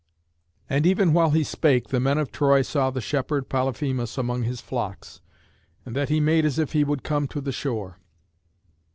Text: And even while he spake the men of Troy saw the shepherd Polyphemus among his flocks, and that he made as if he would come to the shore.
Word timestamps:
And 0.67 0.87
even 0.87 1.13
while 1.13 1.29
he 1.29 1.43
spake 1.43 1.89
the 1.89 1.99
men 1.99 2.17
of 2.17 2.31
Troy 2.31 2.63
saw 2.63 2.89
the 2.89 2.99
shepherd 3.01 3.49
Polyphemus 3.49 4.17
among 4.17 4.41
his 4.45 4.59
flocks, 4.59 5.21
and 5.85 5.95
that 5.95 6.09
he 6.09 6.19
made 6.19 6.43
as 6.43 6.57
if 6.57 6.71
he 6.73 6.83
would 6.83 7.03
come 7.03 7.27
to 7.27 7.39
the 7.39 7.51
shore. 7.51 7.99